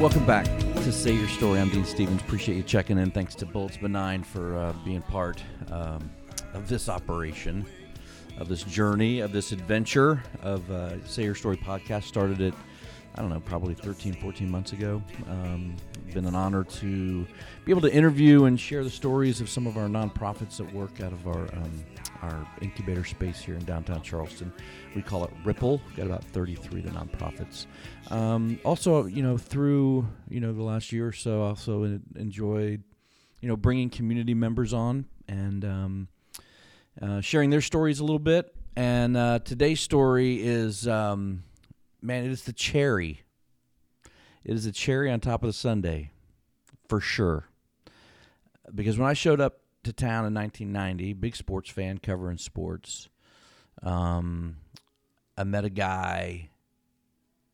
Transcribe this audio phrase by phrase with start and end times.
[0.00, 1.58] welcome back to Say Your Story.
[1.58, 2.20] I'm Dean Stephens.
[2.20, 3.10] Appreciate you checking in.
[3.10, 6.10] Thanks to Bullets Benign for uh, being part um,
[6.52, 7.64] of this operation,
[8.36, 12.04] of this journey, of this adventure of uh, Say Your Story podcast.
[12.04, 12.52] Started it,
[13.14, 15.02] I don't know, probably 13, 14 months ago.
[15.30, 15.74] Um,
[16.12, 17.26] been an honor to
[17.64, 21.00] be able to interview and share the stories of some of our nonprofits that work
[21.00, 21.84] out of our um,
[22.26, 24.52] our incubator space here in downtown Charleston.
[24.94, 25.80] We call it Ripple.
[25.86, 27.66] We've got about 33 of the nonprofits.
[28.10, 32.82] Um, also, you know, through you know the last year or so, I also enjoyed
[33.40, 36.08] you know bringing community members on and um,
[37.00, 38.54] uh, sharing their stories a little bit.
[38.76, 41.44] And uh, today's story is, um,
[42.02, 43.22] man, it is the cherry.
[44.44, 46.10] It is a cherry on top of the sundae,
[46.88, 47.48] for sure.
[48.74, 53.08] Because when I showed up to town in 1990, big sports fan covering sports,
[53.82, 54.56] um,
[55.36, 56.50] I met a guy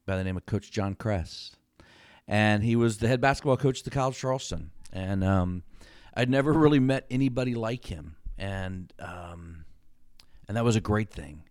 [0.06, 1.52] by the name of Coach John Kresse,
[2.26, 4.70] and he was the head basketball coach at the College Charleston.
[4.92, 5.62] And um,
[6.14, 9.64] I'd never really met anybody like him, and um,
[10.48, 11.42] and that was a great thing.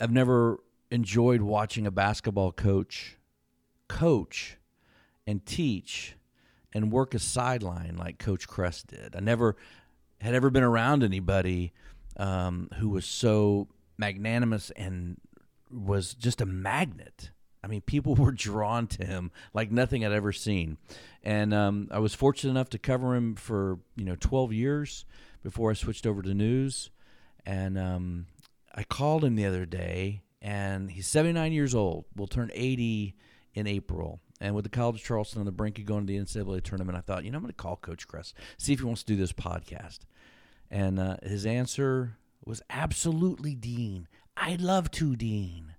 [0.00, 0.58] I've never
[0.90, 3.16] enjoyed watching a basketball coach
[3.88, 4.56] coach
[5.26, 6.16] and teach
[6.74, 9.16] and work a sideline like Coach Kresse did.
[9.16, 9.56] I never
[10.20, 11.72] had ever been around anybody
[12.16, 15.18] um, who was so magnanimous and
[15.70, 17.30] was just a magnet.
[17.64, 20.78] I mean, people were drawn to him like nothing I'd ever seen.
[21.22, 25.04] And um, I was fortunate enough to cover him for you know 12 years
[25.42, 26.90] before I switched over to news.
[27.44, 28.26] And um,
[28.74, 32.04] I called him the other day, and he's 79 years old.
[32.14, 33.16] Will turn 80
[33.54, 34.20] in April.
[34.42, 36.98] And with the College of Charleston on the brink of going to the NCAA tournament,
[36.98, 39.12] I thought, you know, I'm going to call Coach Kresse, see if he wants to
[39.12, 40.00] do this podcast.
[40.68, 44.08] And uh, his answer was absolutely Dean.
[44.36, 45.76] I'd love to, Dean.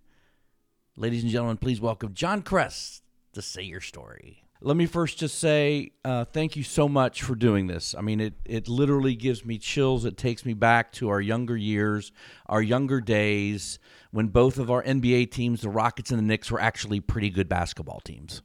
[0.96, 3.02] Ladies and gentlemen, please welcome John Kresse
[3.34, 4.46] to say your story.
[4.62, 7.94] Let me first just say uh, thank you so much for doing this.
[7.98, 10.06] I mean, it, it literally gives me chills.
[10.06, 12.14] It takes me back to our younger years,
[12.46, 13.78] our younger days,
[14.12, 17.50] when both of our NBA teams, the Rockets and the Knicks, were actually pretty good
[17.50, 18.42] basketball teams.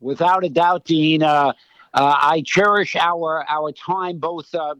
[0.00, 1.22] Without a doubt, Dean.
[1.22, 1.52] Uh,
[1.94, 4.74] uh, I cherish our our time both uh,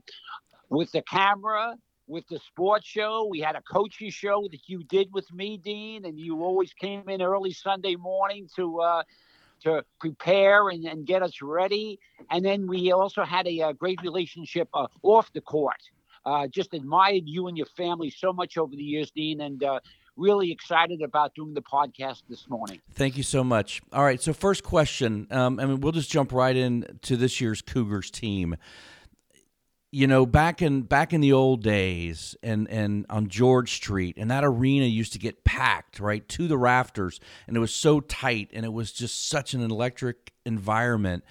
[0.69, 1.77] with the camera,
[2.07, 3.27] with the sports show.
[3.31, 7.09] We had a coaching show that you did with me, Dean, and you always came
[7.09, 9.03] in early Sunday morning to uh,
[9.65, 11.99] to prepare and, and get us ready.
[12.31, 15.81] And then we also had a, uh great relationship uh, off the court.
[16.25, 19.81] Uh, just admired you and your family so much over the years, Dean, and uh,
[20.19, 22.81] really excited about doing the podcast this morning.
[22.93, 23.81] Thank you so much.
[23.93, 25.27] All right, so first question.
[25.31, 28.57] Um, I mean, we'll just jump right in to this year's Cougars team.
[29.91, 34.31] You know, back in back in the old days, and and on George Street, and
[34.31, 38.51] that arena used to get packed right to the rafters, and it was so tight,
[38.53, 41.25] and it was just such an electric environment.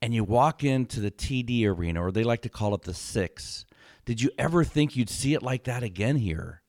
[0.00, 3.64] And you walk into the TD Arena, or they like to call it the Six.
[4.04, 6.62] Did you ever think you'd see it like that again here?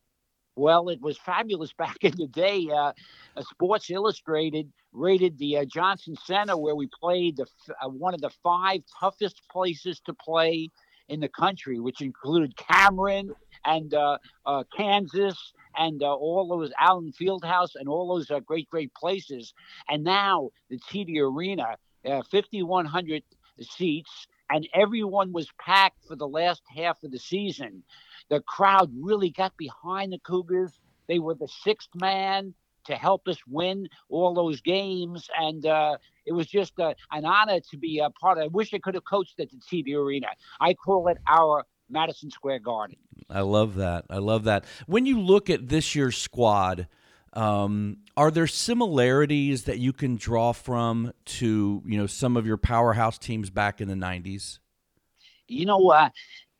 [0.55, 2.67] Well, it was fabulous back in the day.
[2.71, 2.93] Uh,
[3.35, 7.45] uh, Sports Illustrated rated the uh, Johnson Center, where we played, the,
[7.81, 10.69] uh, one of the five toughest places to play
[11.07, 13.29] in the country, which included Cameron
[13.63, 19.53] and uh, uh, Kansas and all those Allen Fieldhouse and all those great, great places.
[19.89, 23.23] And now the TD Arena, uh, 5,100
[23.61, 27.83] seats, and everyone was packed for the last half of the season
[28.29, 30.79] the crowd really got behind the Cougars.
[31.07, 32.53] They were the sixth man
[32.85, 37.59] to help us win all those games, and uh, it was just uh, an honor
[37.71, 38.43] to be a part of.
[38.43, 40.27] I wish I could have coached at the TD Arena.
[40.59, 42.97] I call it our Madison Square Garden.
[43.29, 44.05] I love that.
[44.09, 44.65] I love that.
[44.85, 46.87] When you look at this year's squad,
[47.33, 52.57] um, are there similarities that you can draw from to you know some of your
[52.57, 54.59] powerhouse teams back in the '90s?
[55.47, 56.09] You know, uh,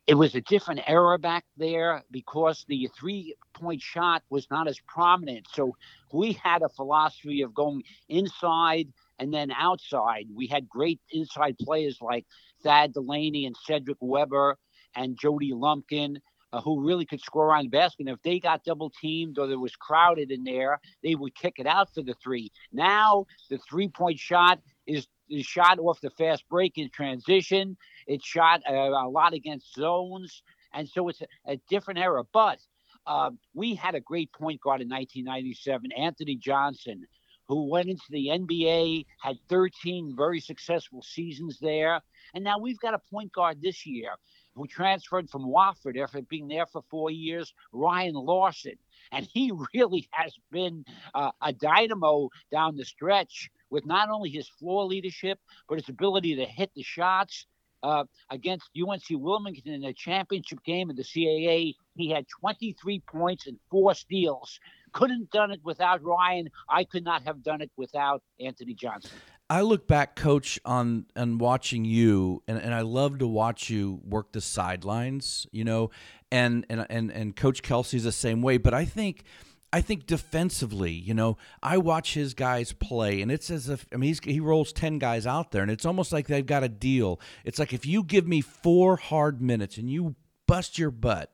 [0.06, 4.78] it was a different era back there because the three point shot was not as
[4.86, 5.46] prominent.
[5.52, 5.74] So
[6.12, 8.88] we had a philosophy of going inside
[9.18, 10.26] and then outside.
[10.32, 12.24] We had great inside players like
[12.62, 14.58] Thad Delaney and Cedric Weber
[14.94, 16.20] and Jody Lumpkin.
[16.52, 18.06] Uh, who really could score on the basket.
[18.06, 21.54] And if they got double teamed or there was crowded in there, they would kick
[21.58, 22.52] it out for the three.
[22.72, 27.76] Now the three point shot is, is shot off the fast break in transition.
[28.06, 30.42] It's shot uh, a lot against zones,
[30.72, 32.22] and so it's a, a different era.
[32.32, 32.58] But
[33.06, 37.06] uh, we had a great point guard in 1997, Anthony Johnson,
[37.48, 42.00] who went into the NBA, had 13 very successful seasons there,
[42.34, 44.10] and now we've got a point guard this year
[44.56, 48.72] who transferred from Wofford after being there for four years, Ryan Lawson.
[49.12, 54.48] And he really has been uh, a dynamo down the stretch with not only his
[54.48, 55.38] floor leadership,
[55.68, 57.46] but his ability to hit the shots.
[57.86, 63.46] Uh, against UNC Wilmington in the championship game of the CAA, he had 23 points
[63.46, 64.58] and four steals.
[64.90, 66.48] Couldn't done it without Ryan.
[66.68, 69.12] I could not have done it without Anthony Johnson.
[69.48, 74.00] I look back, coach, on and watching you, and, and I love to watch you
[74.04, 75.90] work the sidelines, you know,
[76.32, 78.56] and and and and Coach Kelsey's the same way.
[78.56, 79.22] But I think
[79.72, 83.96] I think defensively, you know, I watch his guys play, and it's as if I
[83.96, 87.20] mean he rolls ten guys out there, and it's almost like they've got a deal.
[87.44, 90.14] It's like if you give me four hard minutes and you
[90.46, 91.32] bust your butt,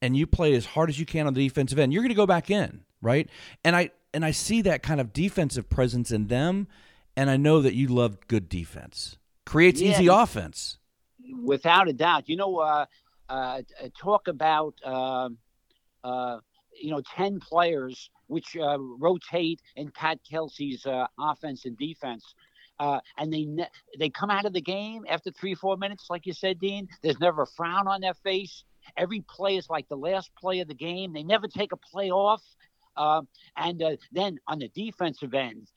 [0.00, 2.14] and you play as hard as you can on the defensive end, you're going to
[2.14, 3.28] go back in, right?
[3.64, 6.68] And I and I see that kind of defensive presence in them
[7.16, 9.16] and I know that you love good defense.
[9.46, 10.78] Creates yeah, easy offense.
[11.42, 12.28] Without a doubt.
[12.28, 12.86] You know, uh,
[13.28, 13.62] uh,
[13.98, 15.28] talk about, uh,
[16.02, 16.38] uh
[16.80, 22.34] you know, 10 players which uh, rotate in Pat Kelsey's uh, offense and defense.
[22.78, 26.32] and they ne- they come out of the game after three four minutes, like you
[26.32, 26.88] said, Dean.
[27.02, 28.64] There's never a frown on their face.
[28.96, 31.12] Every play is like the last play of the game.
[31.12, 32.42] They never take a play off.
[32.96, 35.70] and then on the defensive end,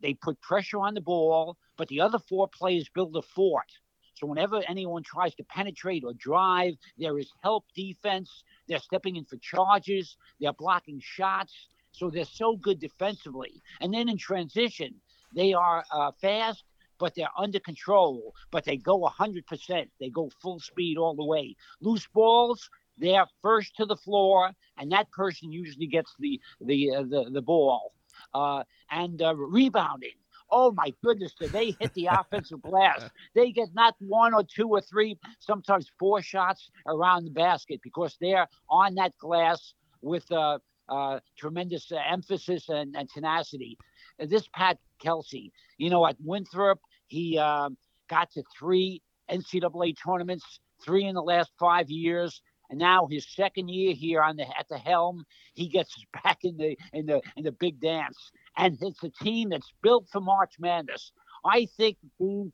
[0.00, 3.70] they put pressure on the ball, but the other four players build a fort.
[4.14, 8.30] So whenever anyone tries to penetrate or drive, there is help defense.
[8.68, 10.16] They're stepping in for charges.
[10.40, 11.54] They're blocking shots.
[11.92, 13.62] So they're so good defensively.
[13.80, 14.94] And then in transition,
[15.34, 16.64] they are uh, fast,
[16.98, 18.34] but they're under control.
[18.50, 19.88] But they go 100%.
[19.98, 21.56] They go full speed all the way.
[21.80, 22.68] Loose balls,
[22.98, 27.42] they're first to the floor, and that person usually gets the the uh, the, the
[27.42, 27.92] ball
[28.34, 30.16] uh, and uh, rebounding.
[30.50, 33.02] Oh my goodness, do they hit the offensive glass?
[33.34, 38.16] They get not one or two or three, sometimes four shots around the basket because
[38.20, 40.58] they're on that glass with uh,
[40.88, 43.76] uh, tremendous uh, emphasis and, and tenacity.
[44.18, 46.78] this Pat Kelsey, you know, at Winthrop,
[47.08, 47.76] he um,
[48.08, 52.40] got to three NCAA tournaments, three in the last five years
[52.70, 55.94] and now his second year here on the at the helm, he gets
[56.24, 60.08] back in the in the in the big dance, and it's a team that's built
[60.10, 61.12] for March Madness.
[61.44, 61.96] I think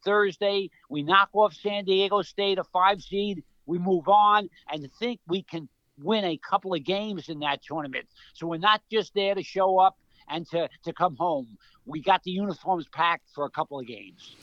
[0.04, 3.42] Thursday we knock off San Diego State, a five seed.
[3.66, 5.68] We move on and think we can
[5.98, 8.06] win a couple of games in that tournament.
[8.34, 9.96] So we're not just there to show up
[10.28, 11.56] and to, to come home.
[11.86, 14.36] We got the uniforms packed for a couple of games.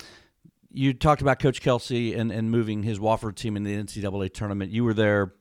[0.71, 4.71] You talked about Coach Kelsey and, and moving his Wofford team in the NCAA tournament.
[4.71, 5.33] You were there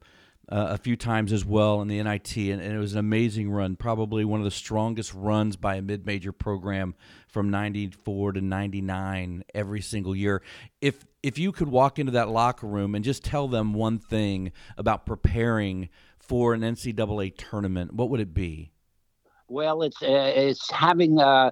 [0.50, 3.50] uh, a few times as well in the NIT, and, and, it was an amazing
[3.50, 3.77] run.
[3.77, 6.95] Probably one of the strongest runs by a mid-major program
[7.29, 10.43] from '94 to '99 every single year.
[10.81, 14.53] If if you could walk into that locker room and just tell them one thing
[14.79, 18.71] about preparing for an NCAA tournament, what would it be?
[19.49, 21.50] Well, it's uh, it's having uh,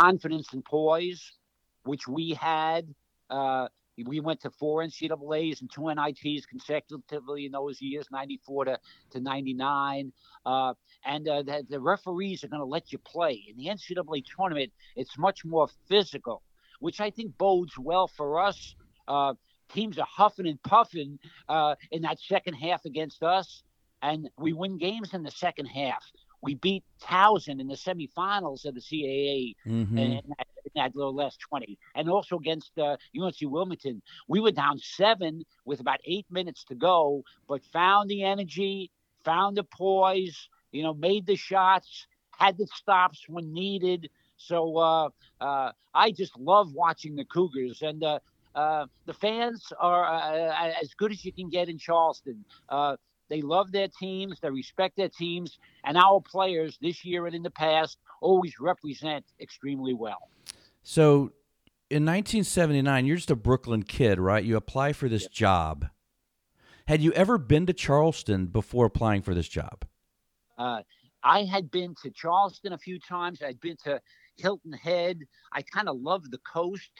[0.00, 1.32] confidence and poise,
[1.84, 2.94] which we had.
[3.98, 8.78] We went to four NCAA's and two NITs consecutively in those years, 94 to,
[9.10, 10.12] to 99.
[10.46, 10.74] Uh,
[11.04, 13.44] and uh, the, the, referees are going to let you play.
[13.48, 16.42] In the NCAA tournament, it's much more physical,
[16.80, 18.74] which I think bodes well for us.
[19.06, 19.34] Uh,
[19.72, 21.18] teams are huffing and puffing
[21.48, 23.62] uh, in that second half against us,
[24.00, 26.02] and we win games in the second half.
[26.42, 29.98] We beat Towson in the semifinals of the CAA mm-hmm.
[29.98, 31.78] in, that, that little last 20.
[31.94, 36.74] And also against uh, UNC Wilmington, we were down seven with about eight minutes to
[36.74, 38.90] go, but found the energy,
[39.24, 42.06] found the poise, you know, made the shots,
[42.38, 44.10] had the stops when needed.
[44.36, 45.08] So uh,
[45.40, 47.82] uh, I just love watching the Cougars.
[47.82, 48.18] And uh,
[48.54, 52.44] uh, the fans are uh, as good as you can get in Charleston.
[53.28, 57.42] They love their teams, they respect their teams, and our players this year and in
[57.42, 60.28] the past always represent extremely well.
[60.82, 61.32] So
[61.90, 64.44] in 1979, you're just a Brooklyn kid, right?
[64.44, 65.86] You apply for this job.
[66.86, 69.84] Had you ever been to Charleston before applying for this job?
[70.58, 70.82] Uh,
[71.22, 73.42] I had been to Charleston a few times.
[73.42, 74.00] I'd been to
[74.36, 75.20] Hilton Head.
[75.52, 76.90] I kind of loved the coast.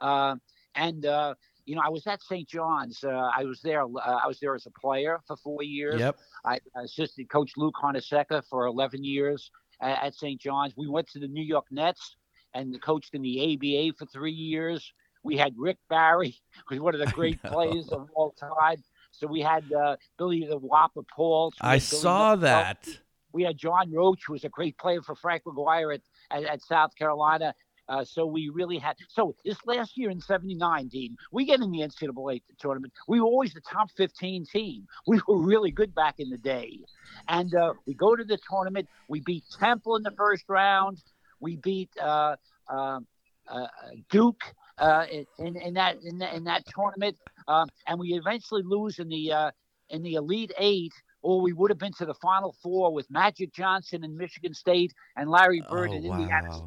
[0.00, 0.36] Uh,
[0.74, 2.48] and uh, you know, I was at St.
[2.48, 3.04] John's.
[3.04, 3.82] Uh, I was there.
[3.82, 6.00] Uh, I was there as a player for four years.
[6.00, 6.16] Yep.
[6.44, 10.40] I assisted Coach Lou Carnesecca for 11 years at, at St.
[10.40, 10.74] John's.
[10.76, 12.16] We went to the New York Nets
[12.54, 14.92] and coached in the ABA for three years.
[15.22, 16.36] We had Rick Barry,
[16.68, 18.82] who's one of the great players of all time.
[19.12, 21.56] So we had uh, Billy the Whopper Paultz.
[21.60, 22.86] I saw that.
[23.32, 26.00] We had John Roche, who was a great player for Frank McGuire at,
[26.30, 27.54] at, at South Carolina
[27.88, 28.96] Uh, so we really had.
[29.08, 32.92] So this last year in '79, Dean, we get in the NCAA tournament.
[33.06, 34.86] We were always the top 15 team.
[35.06, 36.80] We were really good back in the day,
[37.28, 38.88] and uh, we go to the tournament.
[39.08, 40.98] We beat Temple in the first round.
[41.40, 42.36] We beat uh,
[42.68, 43.00] uh,
[43.48, 43.66] uh
[44.10, 44.42] Duke
[44.78, 45.06] uh,
[45.38, 47.16] in, in, that in, in that tournament,
[47.46, 49.50] um, and we eventually lose in the uh,
[49.90, 50.92] in the Elite Eight
[51.22, 54.92] or we would have been to the Final Four with Magic Johnson in Michigan State
[55.16, 56.20] and Larry Bird oh, in wow.
[56.20, 56.60] Indiana.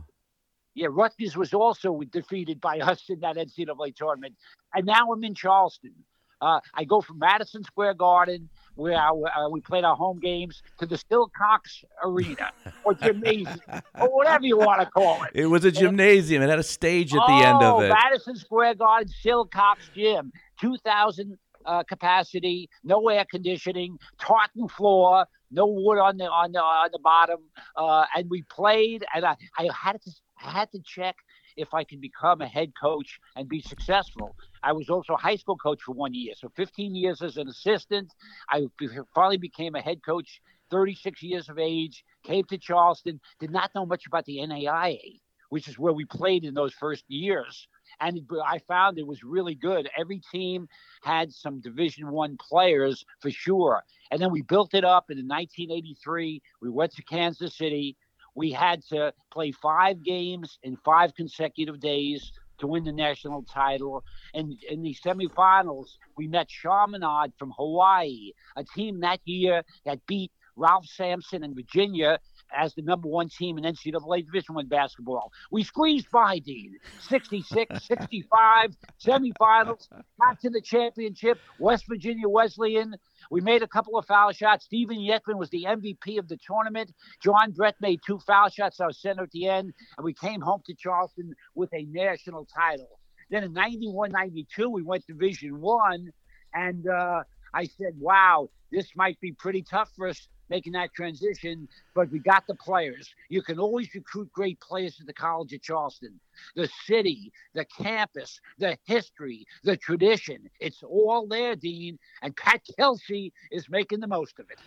[0.74, 4.36] Yeah, Rutgers was also defeated by us in that NCAA tournament.
[4.74, 5.94] And now I'm in Charleston.
[6.40, 10.86] Uh, I go from Madison Square Garden, where uh, we played our home games, to
[10.86, 12.51] the Silcox Arena
[12.84, 13.60] or gymnasium
[14.00, 15.32] or whatever you want to call it.
[15.34, 16.42] It was a gymnasium.
[16.44, 17.90] It had a stage at the end of Oh, it.
[17.90, 26.00] Madison Square Garden, Silcox Gym, 2,000 uh, capacity, no air conditioning, tartan floor, no wood
[26.00, 27.40] on the on the on the bottom,
[27.75, 29.06] uh, and we played.
[29.13, 30.12] And I, I had to
[30.44, 31.16] I had to check
[31.62, 34.36] if I could become a head coach and be successful.
[34.63, 37.48] I was also a high school coach for one year, so 15 years as an
[37.48, 38.13] assistant.
[38.50, 38.68] I
[39.15, 42.03] finally became a head coach, 36 years of age.
[42.24, 46.44] Came to Charleston, did not know much about the NAIA, which is where we played
[46.44, 47.68] in those first years
[48.00, 49.89] and I found it was really good.
[49.98, 50.68] Every team
[51.03, 55.10] had some Division One players for sure, and then we built it up.
[55.10, 57.98] And in 1983, we went to Kansas City.
[58.36, 64.04] We had to play five games in five consecutive days to win the national title.
[64.34, 70.32] And in the semifinals, we met Chaminade from Hawaii, a team that year that beat
[70.56, 72.20] Ralph Sampson and Virginia
[72.55, 75.31] as the number one team in NCAA Division One basketball.
[75.51, 76.77] We squeezed by Dean,
[77.08, 79.88] 66, 65, semifinals,
[80.20, 81.39] got to the championship.
[81.60, 82.96] West Virginia Wesleyan.
[83.29, 84.65] We made a couple of foul shots.
[84.65, 86.91] Stephen Yetman was the MVP of the tournament.
[87.24, 88.79] John Brett made two foul shots.
[88.79, 92.46] I was center at the end, and we came home to Charleston with a national
[92.46, 93.00] title.
[93.29, 96.10] Then in 91, 92, we went Division One,
[96.53, 101.67] and uh, I said, "Wow, this might be pretty tough for us making that transition,
[101.96, 103.10] but we got the players.
[103.29, 106.20] You can always recruit great players at the College of Charleston.
[106.55, 111.98] The city, the campus, the history, the tradition, it's all there, Dean.
[112.22, 114.60] And Pat Kelsey is making the most of it.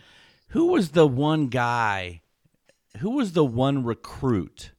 [0.48, 2.22] Who was the one guy,
[2.98, 4.72] who was the one recruit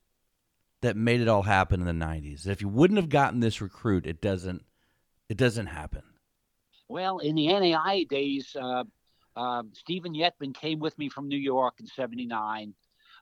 [0.81, 2.47] that made it all happen in the 90s?
[2.47, 4.63] If you wouldn't have gotten this recruit, it doesn't
[5.29, 6.03] it doesn't happen.
[6.87, 8.83] Well, in the NAI days, uh,
[9.35, 12.73] um, Stephen Yetman came with me from New York in '79,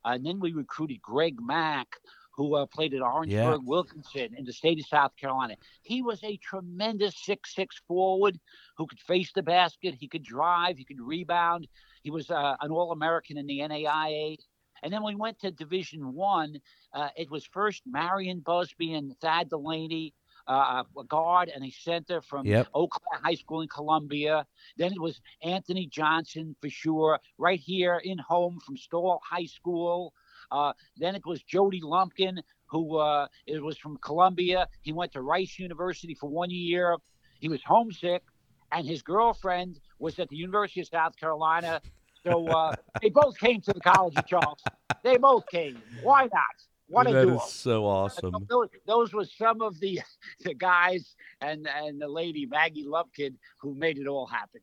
[0.06, 1.88] uh, and then we recruited Greg Mack,
[2.36, 3.70] who uh, played at Orangeburg Yeah.
[3.70, 5.56] Wilkinson in the state of South Carolina.
[5.84, 8.40] He was a tremendous six-six forward
[8.78, 9.96] who could face the basket.
[10.00, 10.78] He could drive.
[10.78, 11.68] He could rebound.
[12.02, 14.38] He was uh, an All-American in the NAIA.
[14.82, 16.60] And then we went to Division One.
[16.94, 20.14] Uh, it was first Marion Busby and Thad Delaney,
[20.48, 22.68] uh, a guard and a center from Yep.
[22.74, 24.46] Oak Cliff High School in Columbia.
[24.78, 30.14] Then it was Anthony Johnson for sure, right here in home from Stall High School.
[30.52, 34.68] Uh, then it was Jody Lumpkin, who uh, it was from Columbia.
[34.82, 36.98] He went to Rice University for one year.
[37.40, 38.24] He was homesick,
[38.72, 41.82] and his girlfriend was at the University of South Carolina.
[42.24, 44.74] So uh, they both came to the College of Charleston.
[45.04, 45.82] They both came.
[46.02, 46.56] Why not?
[46.94, 48.46] What That is so awesome.
[48.48, 50.00] Those, those were some of the
[50.42, 54.62] the guys and and the lady Maggie Lumpkin who made it all happen.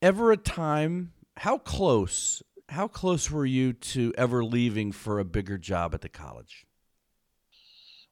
[0.00, 1.12] Ever a time?
[1.36, 2.40] How close?
[2.68, 6.66] How close were you to ever leaving for a bigger job at the college?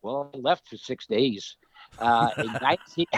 [0.02, 1.56] Well, I left for six days.
[2.00, 3.06] Uh, in 19,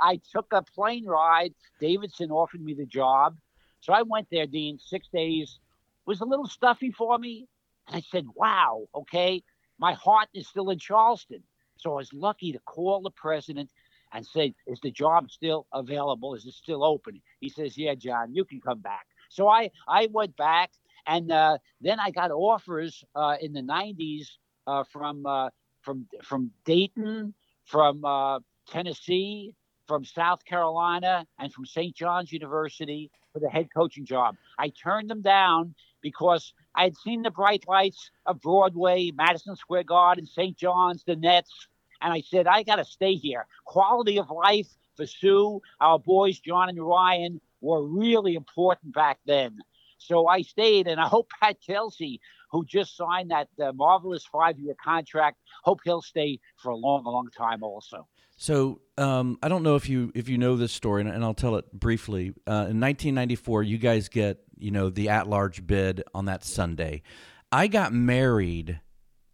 [0.00, 1.54] I took a plane ride.
[1.80, 3.38] Davidson offered me the job,
[3.80, 4.46] so I went there.
[4.46, 5.60] Dean, six days
[6.06, 7.48] It was a little stuffy for me,
[7.86, 9.42] and I said, "Wow, okay."
[9.78, 11.42] My heart is still in Charleston,
[11.76, 13.70] so I was lucky to call the president
[14.12, 16.34] and say, "Is the job still available?
[16.34, 20.08] Is it still open?" He says, "Yeah, John, you can come back." So I I
[20.10, 20.70] went back,
[21.06, 24.26] and uh, then I got offers uh, in the '90s
[24.66, 25.50] uh, from uh,
[25.82, 29.54] from from Dayton, from uh, Tennessee,
[29.86, 31.94] from South Carolina, and from St.
[31.94, 34.36] John's University for the head coaching job.
[34.58, 39.84] I turned them down because I had seen the bright lights of Broadway, Madison Square
[39.84, 40.56] Garden, St.
[40.56, 41.68] John's, the Nets,
[42.02, 43.46] and I said I got to stay here.
[43.64, 49.58] Quality of life for Sue, our boys John and Ryan were really important back then.
[49.98, 54.74] So I stayed, and I hope Pat Kelsey, who just signed that uh, marvelous five-year
[54.82, 58.06] contract, hope he'll stay for a long, long time also.
[58.36, 61.34] So um, I don't know if you if you know this story, and, and I'll
[61.34, 62.30] tell it briefly.
[62.46, 67.02] Uh, in 1994, you guys get you know the at-large bid on that Sunday.
[67.50, 68.80] I got married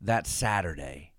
[0.01, 1.13] that Saturday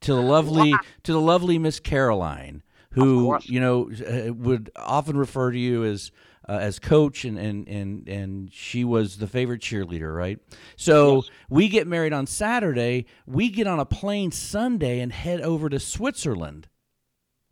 [0.00, 5.52] to the lovely to the lovely Miss Caroline, who you know uh, would often refer
[5.52, 6.10] to you as
[6.50, 10.38] uh, as coach, and, and and and she was the favorite cheerleader, right?
[10.76, 11.30] So Yes.
[11.48, 13.06] we get married on Saturday.
[13.26, 16.66] We get on a plane Sunday and head over to Switzerland,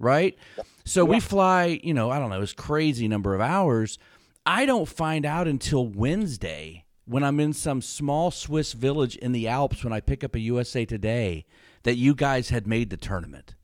[0.00, 0.37] right?
[0.85, 3.99] So we fly, you know, I don't know, it's crazy number of hours.
[4.45, 9.47] I don't find out until Wednesday when I'm in some small Swiss village in the
[9.47, 11.45] Alps when I pick up a USA Today
[11.85, 13.55] that you guys had made the tournament.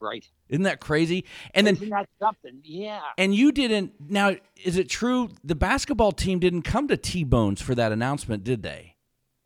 [0.00, 0.26] Right.
[0.52, 1.24] Isn't that crazy?
[1.54, 2.60] And then Isn't that something?
[2.62, 3.00] Yeah.
[3.16, 7.74] and you didn't now is it true the basketball team didn't come to T-Bones for
[7.74, 8.94] that announcement, did they?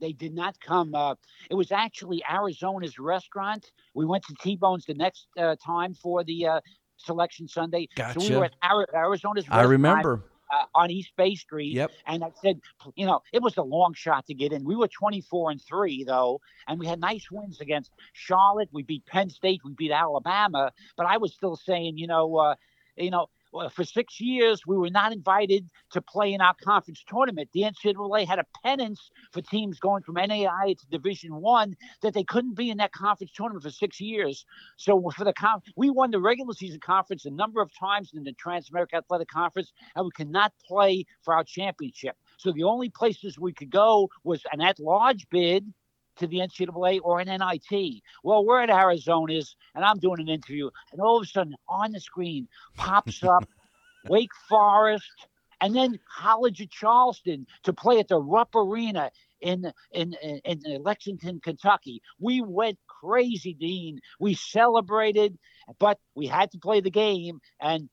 [0.01, 0.95] They did not come.
[0.95, 1.15] Uh,
[1.49, 3.71] it was actually Arizona's restaurant.
[3.95, 6.61] We went to T Bones the next uh, time for the uh,
[6.97, 7.89] selection Sunday.
[7.97, 8.39] So we Gotcha.
[8.39, 10.25] were at Ari- Arizona's I remember.
[10.53, 11.73] Uh, on East Bay Street.
[11.75, 11.91] Yep.
[12.07, 12.61] And I said,
[12.95, 14.65] you know, it was a long shot to get in.
[14.65, 18.69] We were 24 and three though, and we had nice wins against Charlotte.
[18.73, 19.61] We beat Penn State.
[19.65, 20.73] We beat Alabama.
[20.97, 22.55] But I was still saying, you know, uh,
[22.97, 23.29] you know.
[23.73, 27.49] For six years, we were not invited to play in our conference tournament.
[27.53, 32.25] The NCAA had a penance for teams going from NAI to Division One that they
[32.25, 34.45] couldn't be in that conference tournament for six years.
[34.77, 38.25] So for the con- we won the regular season conference a number of times in
[38.25, 42.17] the Trans America Athletic Conference, and we could not play for our championship.
[42.39, 45.73] So the only places we could go was an at-large bid
[46.19, 48.03] to the NCAA or an NIT.
[48.23, 51.93] Well, we're at Arizona's, and I'm doing an interview, and all of a sudden on
[51.93, 53.49] the screen pops up
[54.09, 55.29] Wake Forest,
[55.61, 60.83] and then College of Charleston to play at the Rupp Arena in in in, in
[60.83, 62.03] Lexington, Kentucky.
[62.19, 64.01] We went crazy, Dean.
[64.21, 65.39] We celebrated,
[65.79, 67.89] but we had to play the game, and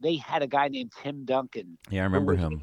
[0.00, 1.78] they had a guy named Tim Duncan.
[1.90, 2.62] Yeah, I remember him.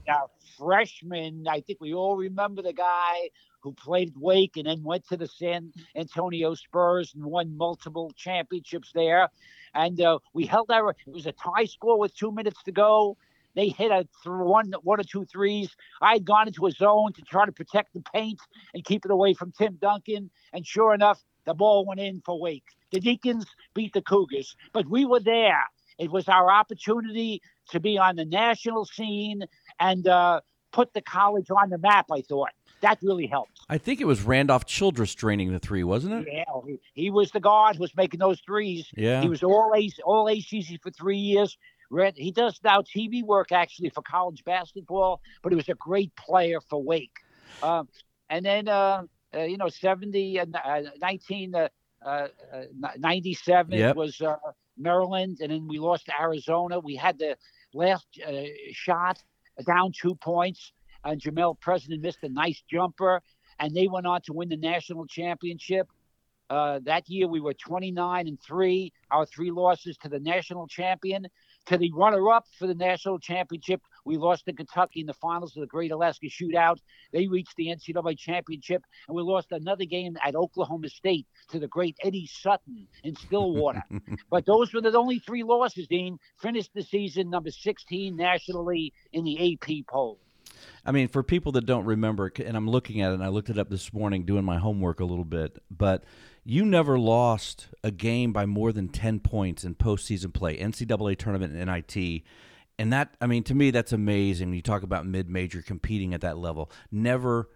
[0.58, 1.46] Freshman.
[1.50, 3.30] I think we all remember the guy
[3.66, 8.92] who played Wake and then went to the San Antonio Spurs and won multiple championships
[8.94, 9.28] there.
[9.74, 10.92] And uh, we held our.
[10.92, 13.18] It was a tie score with two minutes to go.
[13.56, 15.75] They hit a th- one, one or two threes.
[16.00, 18.40] I had gone into a zone to try to protect the paint
[18.75, 20.30] and keep it away from Tim Duncan.
[20.54, 22.68] And sure enough, the ball went in for Wake.
[22.92, 25.64] The Deacons beat the Cougars, but we were there.
[25.98, 29.44] It was our opportunity to be on the national scene
[29.80, 30.42] and uh,
[30.75, 32.07] put the college on the map.
[32.11, 32.50] I thought
[32.81, 33.61] that really helped.
[33.70, 36.27] I think it was Randolph Childress draining the three, wasn't it?
[36.31, 38.85] Yeah, he, he was the guard who was making those threes.
[38.96, 39.22] Yeah.
[39.22, 41.57] He was all AC, all ACC for three years.
[42.16, 46.59] He does now TV work actually for college basketball, but he was a great player
[46.70, 47.16] for Wake.
[47.64, 47.88] Um,
[48.29, 51.70] and then, uh, uh, you know, 70, uh, uh, 19, uh,
[52.05, 52.64] uh, uh,
[52.98, 53.96] 97 Yep.
[53.96, 54.35] was uh,
[54.77, 56.79] Maryland, and then we lost to Arizona.
[56.79, 57.38] We had the
[57.74, 58.31] last uh,
[58.74, 59.24] shot
[59.63, 60.72] down two points,
[61.03, 63.22] and Jamel President missed a nice jumper,
[63.59, 65.87] and they went on to win the national championship.
[66.50, 68.91] Uh, that year we were 29 and three.
[69.09, 71.27] Our three losses to the national champion,
[71.68, 73.81] to the runner-up for the national championship.
[74.05, 76.77] We lost to Kentucky in the finals of the Great Alaska Shootout.
[77.11, 81.68] They reached the NCAA championship, and we lost another game at Oklahoma State to the
[81.68, 83.83] great Eddie Sutton in Stillwater.
[84.29, 85.87] but those were the only three losses.
[85.87, 90.20] Dean finished the season number 16 nationally in the AP poll.
[90.85, 93.50] I mean, for people that don't remember, and I'm looking at it, and I looked
[93.50, 96.03] it up this morning doing my homework a little bit, but
[96.44, 101.55] you never lost a game by more than 10 points in postseason play, NCAA tournament
[101.55, 102.24] and NIT.
[102.77, 104.53] And that, I mean, to me, that's amazing.
[104.53, 107.50] You talk about mid major competing at that level, never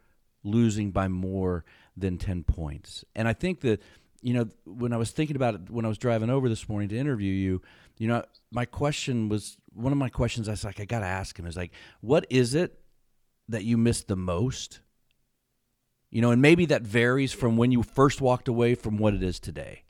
[0.43, 1.65] losing by more
[1.97, 3.03] than 10 points.
[3.15, 3.81] And I think that,
[4.21, 6.89] you know, when I was thinking about it, when I was driving over this morning
[6.89, 7.61] to interview you,
[7.97, 11.05] you know, my question was one of my questions I was like, I got to
[11.05, 12.79] ask him is like, what is it
[13.49, 14.79] that you missed the most?
[16.09, 19.21] You know, and maybe that varies from when you first walked away from what it
[19.21, 19.83] is today.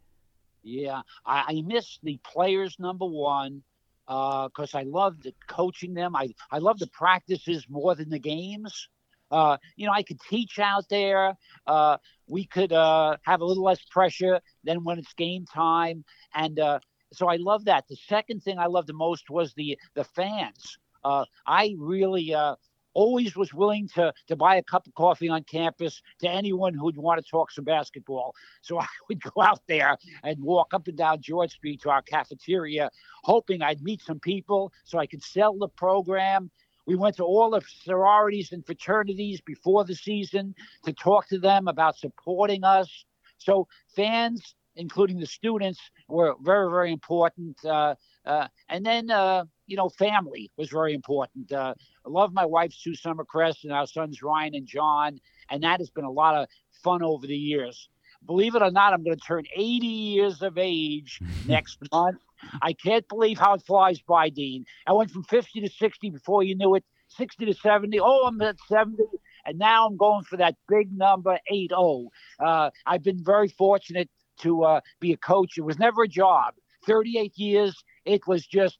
[0.64, 3.64] Yeah, I, I miss the players number one
[4.10, 6.16] because I loved coaching them.
[6.16, 8.90] I I love the practices more than the games.
[9.32, 11.38] Uh, you know, I could teach out there.
[11.68, 16.60] Uh, we could uh, have a little less pressure than when it's game time, and
[16.60, 16.80] uh,
[17.14, 17.86] so I love that.
[17.90, 20.78] The second thing I loved the most was the the fans.
[21.04, 22.56] Uh, I really uh,
[22.94, 26.98] always was willing to to buy a cup of coffee on campus to anyone who'd
[26.98, 28.34] want to talk some basketball.
[28.62, 32.02] So I would go out there and walk up and down George Street to our
[32.02, 32.90] cafeteria,
[33.24, 36.52] hoping I'd meet some people so I could sell the program.
[36.86, 41.68] We went to all the sororities and fraternities before the season to talk to them
[41.68, 43.06] about supporting us.
[43.38, 47.64] So fans, including the students, were very, very important.
[47.64, 47.94] Uh,
[48.26, 51.52] uh, and then, uh, you know, family was very important.
[51.52, 55.20] Uh, I love my wife, Sue Summercrest, and our sons, Ryan and John.
[55.50, 56.48] And that has been a lot of
[56.84, 57.88] fun over the years.
[58.26, 62.18] Believe it or not, I'm going to turn 80 years of age next month.
[62.62, 64.66] I can't believe how it flies by, Dean.
[64.88, 68.00] I went from 50 to 60 before you knew it, 60 to 70.
[68.00, 69.04] Oh, I'm at 70.
[69.46, 72.10] And now I'm going for that big number, 8 0.
[72.40, 75.58] Uh, I've been very fortunate to uh, be a coach.
[75.58, 76.56] It was never a job.
[76.86, 78.80] 38 years, it was just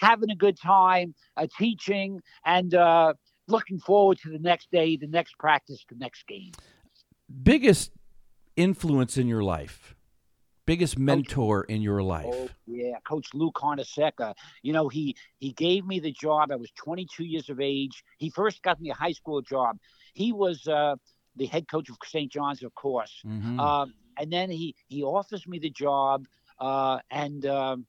[0.00, 3.12] having a good time, uh, teaching, and uh,
[3.48, 6.52] looking forward to the next day, the next practice, the next game.
[7.42, 7.92] Biggest
[8.56, 9.94] influence in your life?
[10.66, 12.26] Biggest mentor in your life?
[12.28, 14.34] Oh, yeah, Coach Lou Carnesecca.
[14.62, 16.52] You know, he he gave me the job.
[16.52, 18.04] I was 22 years of age.
[18.18, 19.78] He first got me a high school job.
[20.14, 20.94] He was uh,
[21.36, 22.30] the head coach of St.
[22.30, 23.20] John's, of course.
[23.26, 23.58] Mhm.
[23.58, 26.26] Um, and then he he offers me the job,
[26.60, 27.86] uh, and um,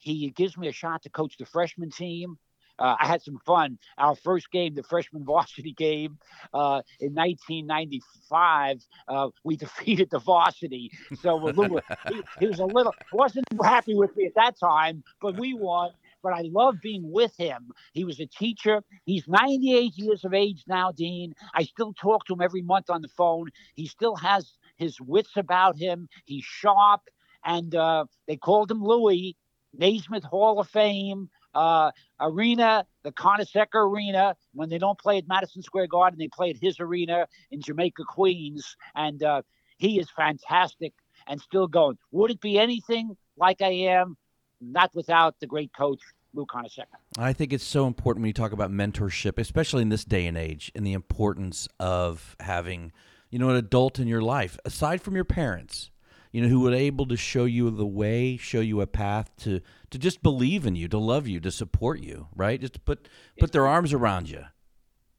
[0.00, 2.38] he gives me a shot to coach the freshman team.
[2.80, 3.78] Uh, I had some fun.
[3.98, 6.18] Our first game, the freshman varsity game
[6.54, 10.90] uh, in 1995, uh, we defeated the varsity.
[11.20, 15.38] So Lou, he, he was a little wasn't happy with me at that time, but
[15.38, 15.90] we won.
[16.22, 17.70] But I love being with him.
[17.92, 18.82] He was a teacher.
[19.06, 21.34] He's 98 years of age now, Dean.
[21.54, 23.48] I still talk to him every month on the phone.
[23.74, 26.08] He still has his wits about him.
[26.26, 27.00] He's sharp,
[27.44, 29.36] and uh, they called him Louis.
[29.76, 34.36] Naismith Hall of Fame uh, arena, the Carnesecca Arena.
[34.52, 38.04] When they don't play at Madison Square Garden, they play at his arena in Jamaica,
[38.04, 39.42] Queens, and uh,
[39.78, 40.92] he is fantastic
[41.26, 41.98] and still going.
[42.12, 44.16] Would it be anything like I am?
[44.60, 46.00] Not without the great coach
[46.34, 46.96] Lou Carnesecca.
[47.18, 50.36] I think it's so important when you talk about mentorship, especially in this day and
[50.36, 52.92] age, and the importance of having,
[53.30, 55.90] you know, an adult in your life aside from your parents,
[56.32, 59.60] you know, who were able to show you the way, show you a path to
[59.90, 62.60] to just believe in you, to love you, to support you, right?
[62.60, 64.44] Just to put put their arms around you.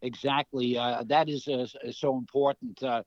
[0.01, 0.77] Exactly.
[0.77, 2.81] Uh, that is uh, so important.
[2.81, 3.03] Uh,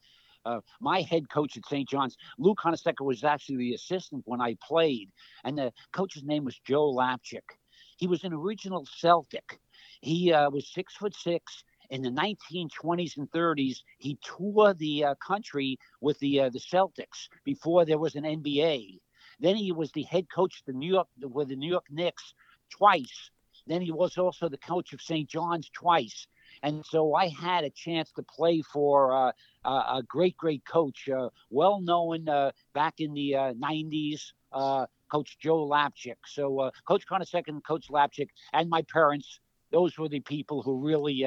[0.46, 1.88] uh, my head coach at St.
[1.88, 5.10] John's, Lou Carnesecca, was actually the assistant when I played,
[5.44, 7.56] and the coach's name was Joe Lapchick.
[7.96, 9.60] He was an original Celtic.
[10.00, 11.64] He uh, was six foot six.
[11.90, 17.28] In the 1920s and 30s, he toured the uh, country with the uh, the Celtics
[17.44, 19.00] before there was an NBA.
[19.40, 22.34] Then he was the head coach of the New York with the New York Knicks
[22.70, 23.30] twice.
[23.66, 25.28] Then he was also the coach of St.
[25.28, 26.26] John's twice.
[26.62, 29.32] And so I had a chance to play for uh,
[29.64, 35.36] a, great, great coach, uh, well known uh, back in the uh, 90s, uh, Coach
[35.38, 36.16] Joe Lapchick.
[36.26, 39.40] So Coach Carnesecca and Coach Lapchick and my parents,
[39.72, 41.26] those were the people who really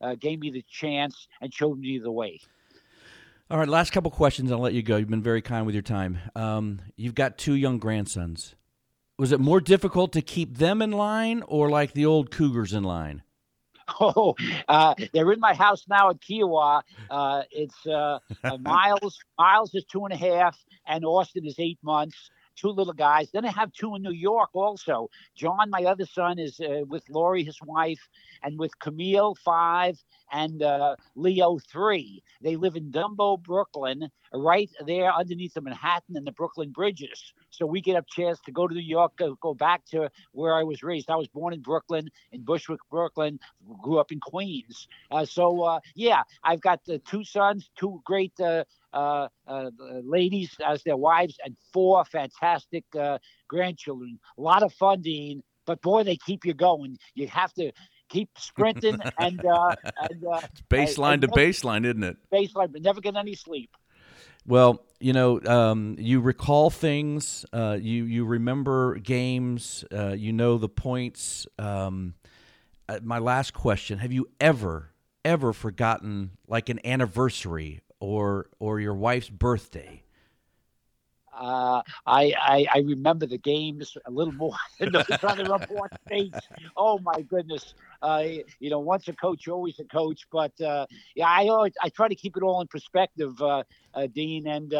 [0.00, 2.40] uh, gave me the chance and showed me the way.
[3.50, 4.50] All right, last couple questions.
[4.50, 4.96] I'll let you go.
[4.96, 6.18] You've been very kind with your time.
[6.34, 8.54] Um, you've got two young grandsons.
[9.18, 12.84] Was it more difficult to keep them in line, or like the old Cougars in
[12.84, 13.22] line?
[14.00, 14.34] Oh,
[14.66, 16.80] uh, they're in my house now at Kiawah.
[17.10, 19.18] Uh, it's uh, uh, Miles.
[19.38, 22.30] Miles is two and a half, and Austin is eight months.
[22.56, 23.30] Two little guys.
[23.30, 25.10] Then I have two in New York also.
[25.34, 28.08] John, my other son, is uh, with Lori, his wife,
[28.42, 30.02] and with Camille, five,
[30.34, 32.22] and uh, Leo, three.
[32.42, 37.32] They live in Dumbo, Brooklyn, right there underneath the Manhattan and the Brooklyn bridges.
[37.50, 40.56] So we get a chance to go to New York, go, go back to where
[40.56, 41.08] I was raised.
[41.08, 43.38] I was born in Brooklyn, in Bushwick, Brooklyn,
[43.80, 44.88] grew up in Queens.
[45.10, 49.70] Uh, so uh, yeah, I've got two sons, two great uh, uh, uh,
[50.02, 53.18] ladies as their wives, and four fantastic uh,
[53.48, 54.18] grandchildren.
[54.36, 55.42] A lot of fun, Dean.
[55.66, 56.98] But boy, they keep you going.
[57.14, 57.72] You have to
[58.14, 59.74] keep sprinting and uh,
[60.08, 62.16] and uh, It's baseline and to never- baseline, isn't it?
[62.32, 63.70] baseline, but never get any sleep.
[64.46, 67.44] Well, you know, um, you recall things.
[67.52, 69.84] Uh, you you remember games.
[69.92, 71.46] Uh, you know the points.
[71.58, 72.14] Um,
[72.88, 74.90] uh, my last question: Have you ever
[75.24, 80.03] ever forgotten like an anniversary or or your wife's birthday?
[81.34, 84.92] Uh, I, I I remember the games a little more than
[86.10, 86.48] dates.
[86.76, 87.74] Oh my goodness!
[88.02, 88.24] Uh,
[88.60, 90.22] you know, once a coach, always a coach.
[90.30, 94.06] But uh, yeah, I always I try to keep it all in perspective, uh, uh,
[94.12, 94.46] Dean.
[94.46, 94.72] And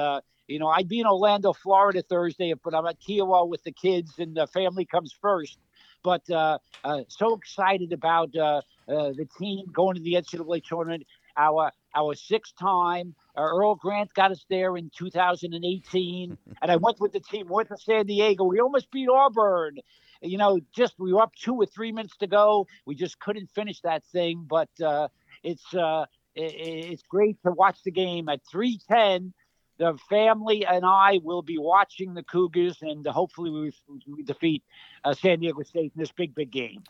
[0.48, 4.18] you know, I'd be in Orlando, Florida Thursday, but I'm at Kiawah with the kids,
[4.18, 5.58] and the family comes first.
[6.02, 11.04] But so excited about the team going to the NCAA tournament.
[11.36, 13.14] Our our sixth time.
[13.36, 17.48] Uh, Earl Grant got us there in 2018, and I went with the team.
[17.48, 18.44] Went to San Diego.
[18.44, 19.78] We almost beat Auburn.
[20.22, 22.66] You know, just we were up two or three minutes to go.
[22.86, 24.46] We just couldn't finish that thing.
[24.48, 25.08] But uh,
[25.42, 29.32] it's uh, i- i- it's great to watch the game at 3:10.
[29.76, 33.72] the family and I will be watching the Cougars, and hopefully we,
[34.06, 34.62] we defeat
[35.04, 36.84] uh, San Diego State in this big, big game.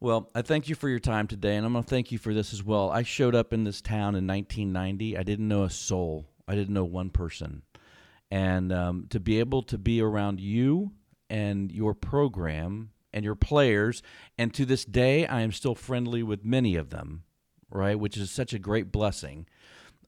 [0.00, 2.34] Well, I thank you for your time today, and I'm going to thank you for
[2.34, 2.90] this as well.
[2.90, 5.16] I showed up in this town in 1990.
[5.16, 6.26] I didn't know a soul.
[6.46, 7.62] I didn't know one person,
[8.30, 10.92] and um, to be able to be around you
[11.30, 14.02] and your program and your players,
[14.36, 17.22] and to this day, I am still friendly with many of them.
[17.70, 19.46] Right, which is such a great blessing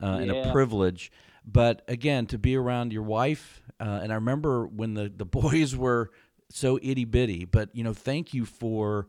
[0.01, 0.17] uh, yeah.
[0.19, 1.11] and a privilege.
[1.45, 5.75] But again, to be around your wife, uh, and I remember when the, the boys
[5.75, 6.11] were
[6.51, 9.09] so itty bitty, but you know, thank you for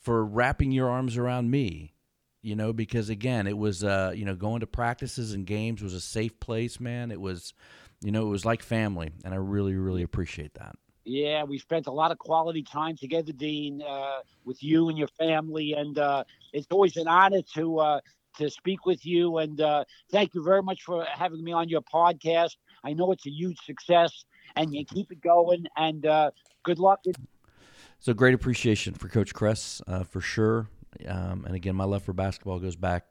[0.00, 1.94] for wrapping your arms around me.
[2.42, 5.92] You know, because again, it was uh, you know, going to practices and games was
[5.92, 7.10] a safe place, man.
[7.10, 7.52] It was,
[8.00, 10.74] you know, it was like family, and I really, really appreciate that.
[11.04, 15.08] Yeah, we spent a lot of quality time together, Dean, uh, with you and your
[15.18, 18.00] family, and uh, it's always an honor to uh,
[18.38, 19.38] to speak with you.
[19.38, 22.56] And uh, thank you very much for having me on your podcast.
[22.84, 24.24] I know it's a huge success,
[24.56, 25.66] and you keep it going.
[25.76, 26.30] And uh,
[26.62, 27.00] good luck.
[28.00, 30.68] So great appreciation for Coach Kresse uh, for sure.
[31.06, 33.04] Um, and again, my love for basketball goes back,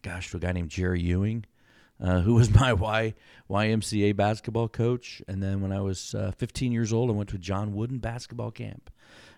[0.00, 1.44] gosh, to a guy named Jerry Ewing.
[2.00, 3.12] Uh, who was my y,
[3.50, 5.20] YMCA basketball coach.
[5.28, 8.50] And then when I was uh, 15 years old, I went to John Wooden basketball
[8.50, 8.90] camp.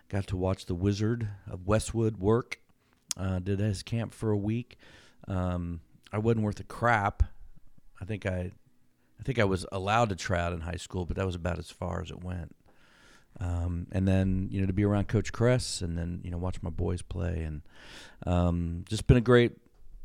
[0.09, 2.59] Got to watch the Wizard of Westwood work
[3.17, 4.77] uh, did his camp for a week.
[5.27, 5.81] Um,
[6.11, 7.23] I wasn't worth a crap.
[7.99, 8.51] I think I,
[9.19, 11.59] I think I was allowed to try out in high school, but that was about
[11.59, 12.55] as far as it went.
[13.39, 16.61] Um, and then you know to be around Coach Kresse, and then you know watch
[16.61, 17.61] my boys play, and
[18.25, 19.53] um, just been a great,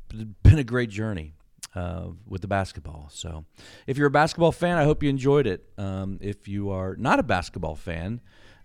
[0.08, 1.34] been a great journey
[1.76, 3.08] uh, with the basketball.
[3.12, 3.44] So,
[3.86, 5.68] if you're a basketball fan, I hope you enjoyed it.
[5.76, 8.20] Um, if you are not a basketball fan,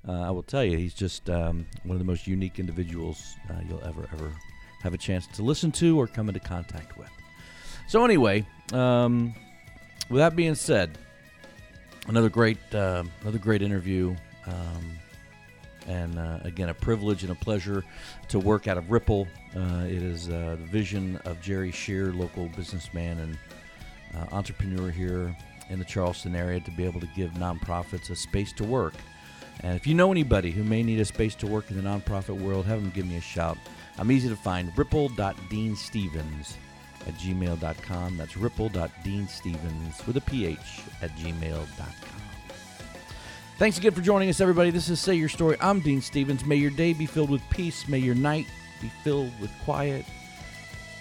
[0.08, 3.56] uh, I will tell you, he's just um, one of the most unique individuals uh,
[3.68, 4.32] you'll ever, ever
[4.82, 7.10] have a chance to listen to or come into contact with.
[7.88, 9.36] So, anyway, um,
[10.10, 10.98] with that being said,
[12.08, 14.16] another great, uh, another great interview,
[14.48, 14.98] um,
[15.88, 17.84] and uh, again, a privilege and a pleasure
[18.30, 19.28] to work out of Ripple.
[19.56, 23.38] Uh, it is uh, the vision of Jerry Shear, local businessman and
[24.32, 25.36] entrepreneur here
[25.70, 28.94] in the Charleston area, to be able to give nonprofits a space to work
[29.64, 32.40] and if you know anybody who may need a space to work in the nonprofit
[32.40, 33.58] world, have them give me a shout.
[33.98, 34.76] I'm easy to find.
[34.78, 36.56] Ripple.deanstephens
[37.08, 38.18] at gmail.com.
[38.18, 40.58] That's ripple.deanstephens with a PH
[41.02, 42.21] at gmail.com.
[43.62, 44.72] Thanks again for joining us, everybody.
[44.72, 45.56] This is Say Your Story.
[45.62, 46.44] I'm Dean Stephens.
[46.44, 47.88] May your day be filled with peace.
[47.88, 48.48] May your night
[48.82, 50.04] be filled with quiet.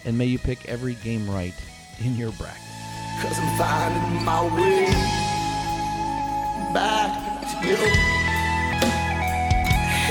[0.04, 1.54] And may you pick every game right
[2.04, 2.60] in your bracket.
[3.22, 4.84] Cause I'm finding my way
[6.74, 7.76] back to you.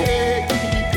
[0.04, 0.89] Hey.